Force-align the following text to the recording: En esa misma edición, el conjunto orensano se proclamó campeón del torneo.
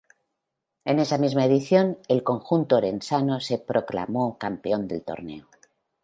En 0.83 0.97
esa 0.97 1.19
misma 1.19 1.45
edición, 1.45 1.99
el 2.07 2.23
conjunto 2.23 2.77
orensano 2.77 3.39
se 3.39 3.59
proclamó 3.59 4.35
campeón 4.39 4.87
del 4.87 5.03
torneo. 5.03 5.47